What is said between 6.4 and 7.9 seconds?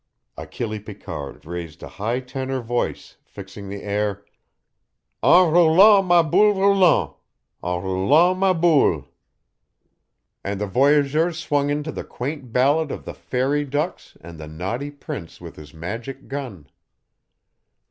roulante, En